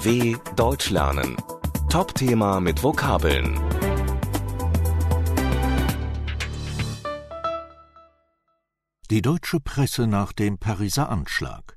[0.00, 1.36] DW Deutsch lernen.
[1.90, 3.60] Top-Thema mit Vokabeln.
[9.10, 11.76] Die deutsche Presse nach dem Pariser Anschlag.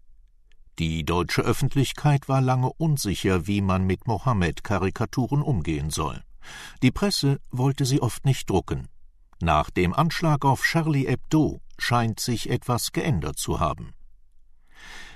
[0.79, 6.23] Die deutsche Öffentlichkeit war lange unsicher, wie man mit Mohammed-Karikaturen umgehen soll.
[6.81, 8.87] Die Presse wollte sie oft nicht drucken.
[9.41, 13.93] Nach dem Anschlag auf Charlie Hebdo scheint sich etwas geändert zu haben.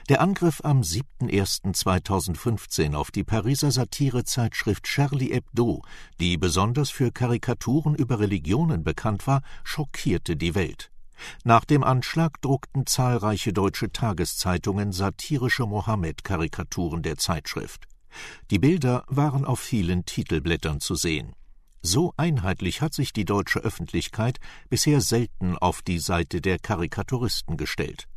[0.10, 5.82] Der Angriff am 7.01.2015 auf die Pariser Satirezeitschrift Charlie Hebdo,
[6.22, 10.92] die besonders für Karikaturen über Religionen bekannt war, schockierte die Welt.
[11.44, 17.84] Nach dem Anschlag druckten zahlreiche deutsche Tageszeitungen satirische Mohammed-Karikaturen der Zeitschrift.
[18.50, 21.34] Die Bilder waren auf vielen Titelblättern zu sehen.
[21.82, 28.08] So einheitlich hat sich die deutsche Öffentlichkeit bisher selten auf die Seite der Karikaturisten gestellt.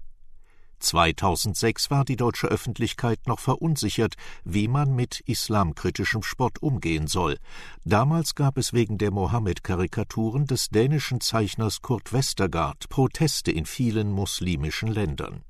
[0.80, 7.38] 2006 war die deutsche Öffentlichkeit noch verunsichert, wie man mit islamkritischem Spott umgehen soll.
[7.84, 14.88] Damals gab es wegen der Mohammed-Karikaturen des dänischen Zeichners Kurt Westergaard Proteste in vielen muslimischen
[14.88, 15.44] Ländern.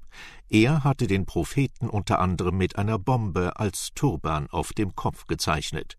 [0.49, 5.97] Er hatte den Propheten unter anderem mit einer Bombe als Turban auf dem Kopf gezeichnet.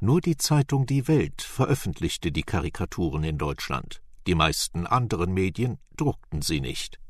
[0.00, 4.02] Nur die Zeitung Die Welt veröffentlichte die Karikaturen in Deutschland.
[4.26, 7.01] Die meisten anderen Medien druckten sie nicht.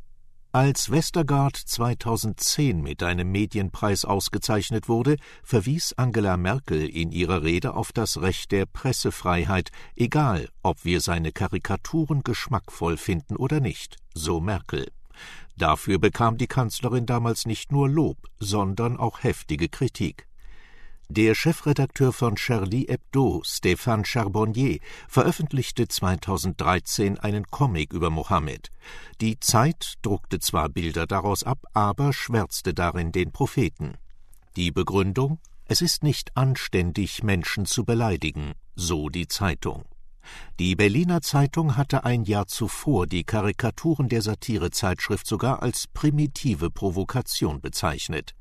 [0.55, 7.91] Als Westergaard 2010 mit einem Medienpreis ausgezeichnet wurde, verwies Angela Merkel in ihrer Rede auf
[7.91, 14.89] das Recht der Pressefreiheit, egal ob wir seine Karikaturen geschmackvoll finden oder nicht, so Merkel.
[15.57, 20.29] Dafür bekam die Kanzlerin damals nicht nur Lob, sondern auch heftige Kritik.
[21.15, 28.71] Der Chefredakteur von Charlie Hebdo, Stéphane Charbonnier, veröffentlichte 2013 einen Comic über Mohammed.
[29.21, 33.99] Die Zeit druckte zwar Bilder daraus ab, aber schwärzte darin den Propheten.
[34.57, 39.85] Die Begründung Es ist nicht anständig, Menschen zu beleidigen, so die Zeitung.
[40.59, 47.61] Die Berliner Zeitung hatte ein Jahr zuvor die Karikaturen der Satirezeitschrift sogar als primitive Provokation
[47.61, 48.35] bezeichnet.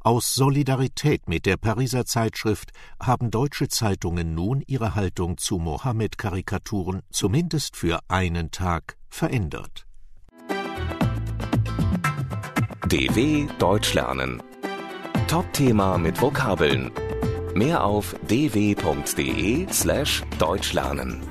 [0.00, 7.76] Aus Solidarität mit der Pariser Zeitschrift haben deutsche Zeitungen nun ihre Haltung zu Mohammed-Karikaturen zumindest
[7.76, 9.86] für einen Tag verändert.
[12.88, 14.42] DW Deutsch lernen.
[15.26, 16.90] Top-Thema mit Vokabeln.
[17.54, 21.22] Mehr auf dw.de slash Deutsch lernen.